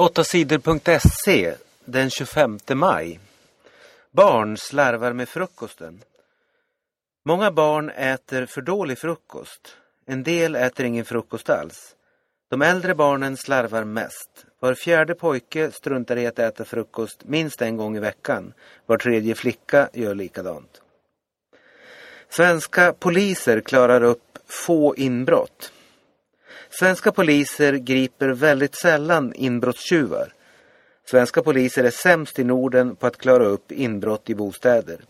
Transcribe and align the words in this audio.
8sidor.se 0.00 1.54
den 1.84 2.10
25 2.10 2.58
maj. 2.74 3.20
Barn 4.10 4.56
slarvar 4.56 5.12
med 5.12 5.28
frukosten. 5.28 6.02
Många 7.24 7.50
barn 7.50 7.90
äter 7.90 8.46
för 8.46 8.60
dålig 8.60 8.98
frukost. 8.98 9.76
En 10.06 10.22
del 10.22 10.56
äter 10.56 10.86
ingen 10.86 11.04
frukost 11.04 11.50
alls. 11.50 11.96
De 12.50 12.62
äldre 12.62 12.94
barnen 12.94 13.36
slarvar 13.36 13.84
mest. 13.84 14.46
Var 14.60 14.74
fjärde 14.74 15.14
pojke 15.14 15.70
struntar 15.70 16.16
i 16.16 16.26
att 16.26 16.38
äta 16.38 16.64
frukost 16.64 17.24
minst 17.24 17.62
en 17.62 17.76
gång 17.76 17.96
i 17.96 18.00
veckan. 18.00 18.52
Var 18.86 18.98
tredje 18.98 19.34
flicka 19.34 19.88
gör 19.92 20.14
likadant. 20.14 20.82
Svenska 22.28 22.92
poliser 22.92 23.60
klarar 23.60 24.02
upp 24.02 24.38
få 24.46 24.96
inbrott. 24.96 25.72
Svenska 26.70 27.12
poliser 27.12 27.72
griper 27.72 28.28
väldigt 28.28 28.74
sällan 28.74 29.32
inbrottstjuvar. 29.34 30.32
Svenska 31.04 31.42
poliser 31.42 31.84
är 31.84 31.90
sämst 31.90 32.38
i 32.38 32.44
Norden 32.44 32.96
på 32.96 33.06
att 33.06 33.16
klara 33.16 33.44
upp 33.44 33.72
inbrott 33.72 34.30
i 34.30 34.34
bostäder. 34.34 35.00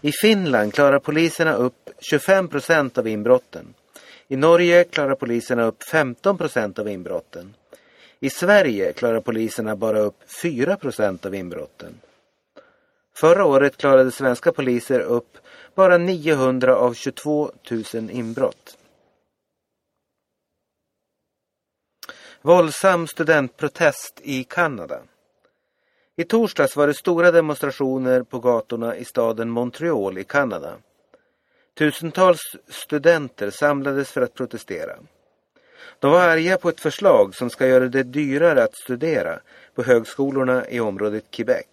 I 0.00 0.12
Finland 0.12 0.74
klarar 0.74 0.98
poliserna 0.98 1.54
upp 1.54 1.90
25 2.00 2.48
procent 2.48 2.98
av 2.98 3.08
inbrotten. 3.08 3.74
I 4.28 4.36
Norge 4.36 4.84
klarar 4.84 5.14
poliserna 5.14 5.64
upp 5.64 5.82
15 5.82 6.38
procent 6.38 6.78
av 6.78 6.88
inbrotten. 6.88 7.54
I 8.20 8.30
Sverige 8.30 8.92
klarar 8.92 9.20
poliserna 9.20 9.76
bara 9.76 9.98
upp 9.98 10.18
4 10.42 10.76
procent 10.76 11.26
av 11.26 11.34
inbrotten. 11.34 11.94
Förra 13.14 13.44
året 13.44 13.76
klarade 13.76 14.10
svenska 14.10 14.52
poliser 14.52 15.00
upp 15.00 15.38
bara 15.74 15.98
900 15.98 16.76
av 16.76 16.94
22 16.94 17.50
000 17.70 18.10
inbrott. 18.10 18.78
Våldsam 22.46 23.06
studentprotest 23.06 24.20
i 24.22 24.44
Kanada. 24.44 25.00
I 26.16 26.24
torsdags 26.24 26.76
var 26.76 26.86
det 26.86 26.94
stora 26.94 27.30
demonstrationer 27.30 28.22
på 28.22 28.38
gatorna 28.38 28.96
i 28.96 29.04
staden 29.04 29.50
Montreal 29.50 30.18
i 30.18 30.24
Kanada. 30.24 30.76
Tusentals 31.78 32.40
studenter 32.68 33.50
samlades 33.50 34.10
för 34.10 34.20
att 34.20 34.34
protestera. 34.34 34.96
De 35.98 36.10
var 36.10 36.20
arga 36.20 36.58
på 36.58 36.68
ett 36.68 36.80
förslag 36.80 37.34
som 37.34 37.50
ska 37.50 37.66
göra 37.66 37.88
det 37.88 38.02
dyrare 38.02 38.62
att 38.62 38.76
studera 38.76 39.40
på 39.74 39.82
högskolorna 39.82 40.68
i 40.68 40.80
området 40.80 41.24
Quebec. 41.30 41.66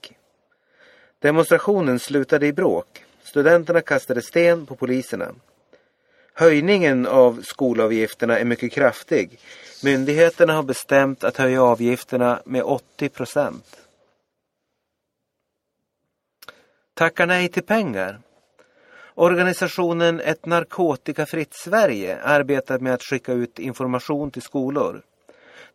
Demonstrationen 1.19 1.99
slutade 1.99 2.47
i 2.47 2.53
bråk. 2.53 3.05
Studenterna 3.23 3.81
kastade 3.81 4.21
sten 4.21 4.65
på 4.65 4.75
poliserna. 4.75 5.33
Höjningen 6.35 7.07
av 7.07 7.41
skolavgifterna 7.41 8.39
är 8.39 8.45
mycket 8.45 8.71
kraftig. 8.71 9.39
Myndigheterna 9.83 10.53
har 10.53 10.63
bestämt 10.63 11.23
att 11.23 11.37
höja 11.37 11.63
avgifterna 11.63 12.39
med 12.45 12.63
80 12.63 13.09
procent. 13.09 13.77
Tackar 16.93 17.25
nej 17.25 17.49
till 17.49 17.63
pengar. 17.63 18.19
Organisationen 19.15 20.19
Ett 20.19 20.45
narkotikafritt 20.45 21.53
Sverige 21.53 22.21
arbetar 22.23 22.79
med 22.79 22.93
att 22.93 23.03
skicka 23.03 23.33
ut 23.33 23.59
information 23.59 24.31
till 24.31 24.41
skolor. 24.41 25.01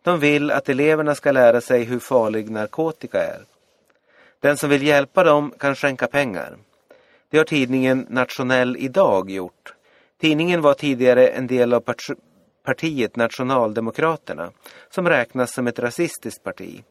De 0.01 0.19
vill 0.19 0.51
att 0.51 0.69
eleverna 0.69 1.15
ska 1.15 1.31
lära 1.31 1.61
sig 1.61 1.83
hur 1.83 1.99
farlig 1.99 2.49
narkotika 2.49 3.23
är. 3.23 3.41
Den 4.39 4.57
som 4.57 4.69
vill 4.69 4.83
hjälpa 4.83 5.23
dem 5.23 5.53
kan 5.59 5.75
skänka 5.75 6.07
pengar. 6.07 6.57
Det 7.29 7.37
har 7.37 7.45
tidningen 7.45 8.05
Nationell 8.09 8.77
idag 8.79 9.29
gjort. 9.29 9.73
Tidningen 10.21 10.61
var 10.61 10.73
tidigare 10.73 11.27
en 11.27 11.47
del 11.47 11.73
av 11.73 11.83
partiet 12.63 13.15
Nationaldemokraterna 13.15 14.51
som 14.89 15.09
räknas 15.09 15.53
som 15.53 15.67
ett 15.67 15.79
rasistiskt 15.79 16.43
parti. 16.43 16.83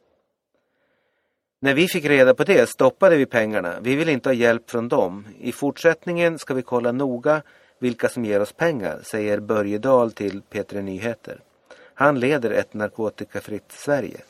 När 1.61 1.75
vi 1.75 1.89
fick 1.89 2.05
reda 2.05 2.35
på 2.35 2.45
det 2.45 2.69
stoppade 2.69 3.17
vi 3.17 3.27
pengarna. 3.27 3.81
Vi 3.81 3.97
vill 3.97 4.09
inte 4.09 4.29
ha 4.29 4.35
hjälp 4.35 4.71
från 4.71 4.89
dem. 4.89 5.27
I 5.41 5.53
fortsättningen 5.53 6.39
ska 6.39 6.55
vi 6.55 6.63
kolla 6.63 6.93
noga 6.93 7.43
vilka 7.79 8.09
som 8.09 8.25
ger 8.25 8.41
oss 8.41 8.53
pengar, 8.53 9.01
säger 9.03 9.41
Börje 9.41 9.79
Dahl 9.79 10.13
till 10.13 10.43
P3 10.51 10.83
Nyheter. 10.83 11.41
Han 11.95 12.21
leder 12.21 12.51
ett 12.51 12.75
narkotikafritt 12.75 13.73
Sverige. 13.73 14.21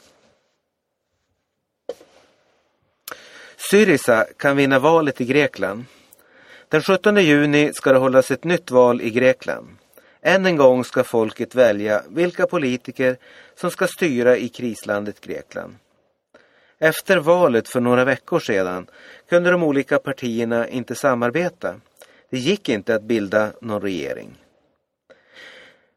Syriza 3.71 4.27
kan 4.37 4.57
vinna 4.57 4.79
valet 4.79 5.21
i 5.21 5.25
Grekland. 5.25 5.85
Den 6.71 6.83
17 6.83 7.17
juni 7.17 7.73
ska 7.75 7.93
det 7.93 7.99
hållas 7.99 8.31
ett 8.31 8.45
nytt 8.45 8.71
val 8.71 9.01
i 9.01 9.11
Grekland. 9.11 9.69
Än 10.23 10.47
en 10.47 10.57
gång 10.57 10.85
ska 10.85 11.05
folket 11.05 11.55
välja 11.55 12.03
vilka 12.09 12.47
politiker 12.47 13.17
som 13.55 13.71
ska 13.71 13.87
styra 13.87 14.37
i 14.37 14.49
krislandet 14.49 15.21
Grekland. 15.21 15.75
Efter 16.79 17.17
valet 17.17 17.69
för 17.69 17.81
några 17.81 18.05
veckor 18.05 18.41
sedan 18.41 18.87
kunde 19.29 19.51
de 19.51 19.63
olika 19.63 19.99
partierna 19.99 20.69
inte 20.69 20.95
samarbeta. 20.95 21.75
Det 22.31 22.39
gick 22.39 22.69
inte 22.69 22.95
att 22.95 23.03
bilda 23.03 23.53
någon 23.61 23.83
regering. 23.83 24.39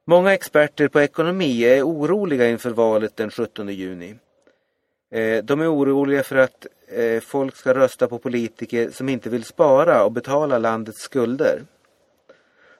Många 0.05 0.33
experter 0.33 0.87
på 0.87 1.01
ekonomi 1.01 1.63
är 1.63 1.83
oroliga 1.87 2.49
inför 2.49 2.69
valet 2.69 3.15
den 3.15 3.31
17 3.31 3.67
juni. 3.67 4.15
Eh, 5.11 5.43
de 5.43 5.61
är 5.61 5.73
oroliga 5.73 6.23
för 6.23 6.35
att 6.35 6.67
Eh, 6.91 7.21
folk 7.21 7.55
ska 7.55 7.73
rösta 7.73 8.07
på 8.07 8.19
politiker 8.19 8.89
som 8.89 9.09
inte 9.09 9.29
vill 9.29 9.43
spara 9.43 10.03
och 10.03 10.11
betala 10.11 10.57
landets 10.57 11.01
skulder. 11.01 11.63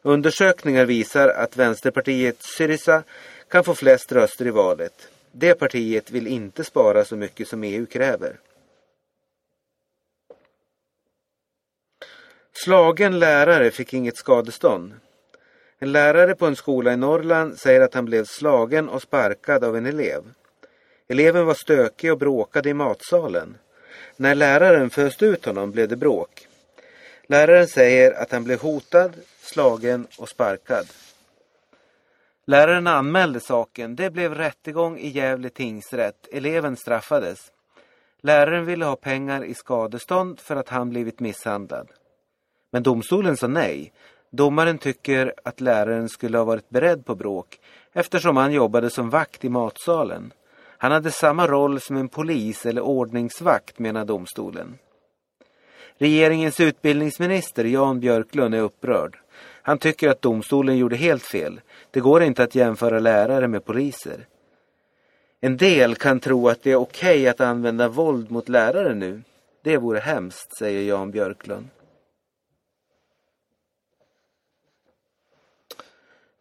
Undersökningar 0.01 0.85
visar 0.85 1.27
att 1.27 1.57
Vänsterpartiet 1.57 2.44
Syriza 2.44 3.03
kan 3.47 3.63
få 3.63 3.75
flest 3.75 4.11
röster 4.11 4.47
i 4.47 4.50
valet. 4.50 5.07
Det 5.31 5.53
partiet 5.53 6.11
vill 6.11 6.27
inte 6.27 6.63
spara 6.63 7.05
så 7.05 7.16
mycket 7.16 7.47
som 7.47 7.63
EU 7.63 7.85
kräver. 7.85 8.39
Slagen 12.53 13.19
lärare 13.19 13.71
fick 13.71 13.94
inget 13.94 14.17
skadestånd. 14.17 14.94
En 15.79 15.91
lärare 15.91 16.35
på 16.35 16.45
en 16.45 16.55
skola 16.55 16.94
i 16.94 16.97
Norrland 16.97 17.57
säger 17.57 17.81
att 17.81 17.94
han 17.94 18.05
blev 18.05 18.25
slagen 18.25 18.89
och 18.89 19.01
sparkad 19.01 19.63
av 19.63 19.77
en 19.77 19.85
elev. 19.85 20.23
Eleven 21.07 21.45
var 21.45 21.53
stökig 21.53 22.11
och 22.11 22.17
bråkade 22.17 22.69
i 22.69 22.73
matsalen. 22.73 23.57
När 24.17 24.35
läraren 24.35 24.89
föste 24.89 25.25
ut 25.25 25.45
honom 25.45 25.72
blev 25.72 25.88
det 25.88 25.95
bråk. 25.95 26.47
Läraren 27.28 27.67
säger 27.67 28.12
att 28.12 28.31
han 28.31 28.44
blev 28.44 28.62
hotad, 28.62 29.12
slagen 29.41 30.07
och 30.17 30.29
sparkad. 30.29 30.88
Läraren 32.45 32.88
anmälde 32.88 33.39
saken. 33.39 33.95
Det 33.95 34.09
blev 34.09 34.35
rättegång 34.35 34.97
i 34.97 35.09
Gävle 35.09 35.50
tingsrätt. 35.50 36.28
Eleven 36.31 36.78
straffades. 36.78 37.51
Läraren 38.22 38.66
ville 38.66 38.85
ha 38.85 38.95
pengar 38.95 39.44
i 39.44 39.53
skadestånd 39.53 40.39
för 40.39 40.56
att 40.56 40.69
han 40.69 40.89
blivit 40.89 41.19
misshandlad. 41.19 41.88
Men 42.72 42.83
domstolen 42.83 43.38
sa 43.38 43.47
nej. 43.47 43.94
Domaren 44.29 44.78
tycker 44.78 45.33
att 45.44 45.62
läraren 45.62 46.09
skulle 46.09 46.38
ha 46.38 46.45
varit 46.45 46.69
beredd 46.69 47.06
på 47.06 47.16
bråk 47.16 47.59
eftersom 47.94 48.38
han 48.38 48.51
jobbade 48.51 48.89
som 48.89 49.09
vakt 49.09 49.45
i 49.45 49.50
matsalen. 49.50 50.33
Han 50.81 50.92
hade 50.92 51.12
samma 51.12 51.47
roll 51.47 51.81
som 51.81 51.97
en 51.97 52.09
polis 52.09 52.66
eller 52.66 52.81
ordningsvakt 52.81 53.80
menar 53.80 54.06
domstolen. 54.06 54.78
Regeringens 55.97 56.59
utbildningsminister 56.59 57.66
Jan 57.66 58.00
Björklund 58.00 58.56
är 58.56 58.59
upprörd. 58.59 59.18
Han 59.62 59.78
tycker 59.78 60.09
att 60.09 60.22
domstolen 60.22 60.78
gjorde 60.78 60.96
helt 60.96 61.24
fel. 61.24 61.62
Det 61.92 62.00
går 62.00 62.24
inte 62.24 62.44
att 62.44 62.56
jämföra 62.56 63.00
lärare 63.00 63.47
med 63.47 63.66
poliser. 63.66 64.28
En 65.42 65.58
del 65.58 65.96
kan 65.96 66.19
tro 66.19 66.47
att 66.47 66.64
det 66.64 66.72
är 66.72 66.75
okej 66.75 67.19
okay 67.19 67.28
att 67.28 67.42
använda 67.42 67.88
våld 67.88 68.31
mot 68.31 68.50
lärare 68.50 68.96
nu. 68.96 69.22
Det 69.63 69.78
vore 69.78 70.00
hemskt, 70.00 70.58
säger 70.58 70.81
Jan 70.81 71.12
Björklund. 71.12 71.68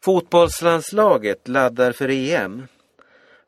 Fotbollslandslaget 0.04 1.48
laddar 1.48 1.92
för 1.92 2.08
EM. 2.08 2.66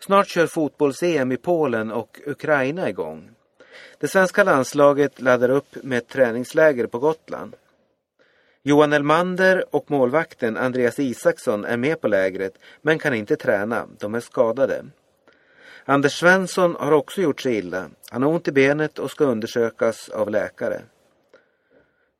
Snart 0.05 0.29
kör 0.29 0.47
fotbolls-EM 0.47 1.33
i 1.33 1.37
Polen 1.37 1.93
och 1.93 2.21
Ukraina 2.27 2.89
igång. 2.89 3.31
Det 3.99 4.09
svenska 4.09 4.45
landslaget 4.45 5.21
laddar 5.21 5.49
upp 5.49 5.77
med 5.83 5.99
ett 5.99 6.09
träningsläger 6.09 6.87
på 6.87 6.99
Gotland. 6.99 7.57
Johan 8.63 8.93
Elmander 8.93 9.65
och 9.75 9.91
målvakten 9.91 10.57
Andreas 10.57 10.99
Isaksson 10.99 11.65
är 11.65 11.77
med 11.77 12.01
på 12.01 12.09
lägret 12.09 12.59
men 12.83 12.99
kan 12.99 13.15
inte 13.15 13.37
träna. 13.37 13.87
De 13.99 14.15
är 14.15 14.21
skadade. 14.21 14.85
Anders 15.85 16.19
Svensson 16.19 16.77
har 16.79 16.93
också 16.93 17.21
gjort 17.21 17.41
sig 17.41 17.57
illa. 17.57 17.91
Han 18.11 18.23
har 18.23 18.31
ont 18.31 18.49
i 18.49 18.53
benet 18.53 18.99
och 18.99 19.11
ska 19.11 19.25
undersökas 19.25 20.09
av 20.09 20.31
läkare. 20.31 20.83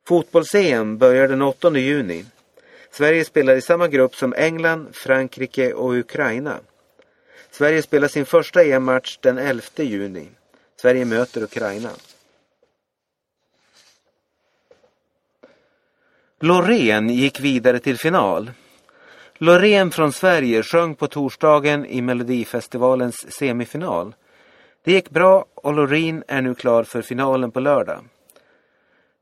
Fotbolls-EM 0.07 0.97
börjar 0.97 1.27
den 1.27 1.41
8 1.41 1.77
juni. 1.77 2.25
Sverige 2.91 3.25
spelar 3.25 3.55
i 3.55 3.61
samma 3.61 3.87
grupp 3.87 4.15
som 4.15 4.33
England, 4.33 4.87
Frankrike 4.95 5.73
och 5.73 5.93
Ukraina. 5.93 6.59
Sverige 7.53 7.81
spelar 7.81 8.07
sin 8.07 8.25
första 8.25 8.63
EM-match 8.63 9.17
den 9.21 9.37
11 9.37 9.61
juni. 9.75 10.27
Sverige 10.81 11.05
möter 11.05 11.43
Ukraina. 11.43 11.89
Loreen 16.39 17.09
gick 17.09 17.39
vidare 17.39 17.79
till 17.79 17.97
final. 17.97 18.51
Loreen 19.37 19.91
från 19.91 20.11
Sverige 20.11 20.63
sjöng 20.63 20.95
på 20.95 21.07
torsdagen 21.07 21.85
i 21.85 22.01
Melodifestivalens 22.01 23.33
semifinal. 23.33 24.15
Det 24.83 24.91
gick 24.91 25.09
bra 25.09 25.45
och 25.55 25.73
Loreen 25.73 26.23
är 26.27 26.41
nu 26.41 26.55
klar 26.55 26.83
för 26.83 27.01
finalen 27.01 27.51
på 27.51 27.59
lördag. 27.59 28.05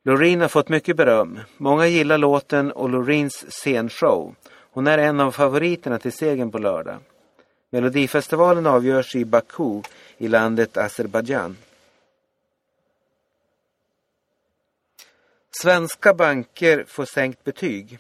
Loreen 0.04 0.42
har 0.42 0.48
fått 0.48 0.70
mycket 0.70 0.98
beröm. 0.98 1.40
Många 1.58 1.88
gillar 1.88 2.18
låten 2.18 2.72
och 2.72 2.90
Loreens 2.90 3.46
scenshow. 3.50 4.36
Hon 4.72 4.88
är 4.88 4.98
en 4.98 5.20
av 5.20 5.32
favoriterna 5.32 6.00
till 6.00 6.12
segern 6.12 6.52
på 6.52 6.58
lördag. 6.58 6.98
Melodifestivalen 7.74 8.66
avgörs 8.66 9.16
i 9.16 9.26
Baku 9.26 9.82
i 10.18 10.28
landet 10.28 10.78
Azerbajdzjan. 10.78 11.58
Svenska 15.62 16.14
banker 16.14 16.84
får 16.88 17.06
sänkt 17.06 17.44
betyg. 17.44 18.00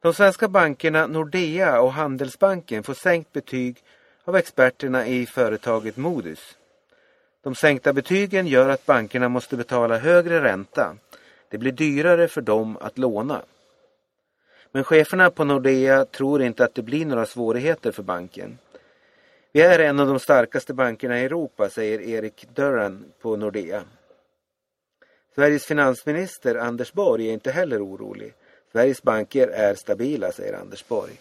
De 0.00 0.14
svenska 0.14 0.48
bankerna 0.48 1.06
Nordea 1.06 1.80
och 1.80 1.92
Handelsbanken 1.92 2.82
får 2.82 2.94
sänkt 2.94 3.32
betyg 3.32 3.76
av 4.24 4.36
experterna 4.36 5.06
i 5.06 5.26
företaget 5.26 5.96
Modus. 5.96 6.56
De 7.42 7.54
sänkta 7.54 7.92
betygen 7.92 8.46
gör 8.46 8.68
att 8.68 8.86
bankerna 8.86 9.28
måste 9.28 9.56
betala 9.56 9.98
högre 9.98 10.42
ränta. 10.42 10.96
Det 11.48 11.58
blir 11.58 11.72
dyrare 11.72 12.28
för 12.28 12.40
dem 12.40 12.76
att 12.80 12.98
låna. 12.98 13.42
Men 14.72 14.84
cheferna 14.84 15.30
på 15.30 15.44
Nordea 15.44 16.04
tror 16.04 16.42
inte 16.42 16.64
att 16.64 16.74
det 16.74 16.82
blir 16.82 17.06
några 17.06 17.26
svårigheter 17.26 17.92
för 17.92 18.02
banken. 18.02 18.58
Vi 19.54 19.60
är 19.60 19.78
en 19.78 20.00
av 20.00 20.06
de 20.06 20.18
starkaste 20.18 20.74
bankerna 20.74 21.20
i 21.20 21.24
Europa, 21.24 21.68
säger 21.68 22.00
Erik 22.00 22.46
Dörren 22.54 23.12
på 23.20 23.36
Nordea. 23.36 23.84
Sveriges 25.34 25.66
finansminister 25.66 26.54
Anders 26.54 26.92
Borg 26.92 27.28
är 27.28 27.32
inte 27.32 27.50
heller 27.50 27.86
orolig. 27.86 28.34
Sveriges 28.72 29.02
banker 29.02 29.48
är 29.48 29.74
stabila, 29.74 30.32
säger 30.32 30.54
Anders 30.54 30.88
Borg. 30.88 31.20